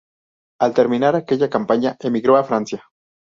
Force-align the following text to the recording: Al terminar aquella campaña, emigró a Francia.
Al 0.59 0.73
terminar 0.73 1.15
aquella 1.15 1.47
campaña, 1.47 1.95
emigró 2.01 2.35
a 2.35 2.43
Francia. 2.43 2.83